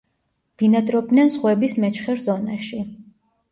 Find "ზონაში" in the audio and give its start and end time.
2.27-2.83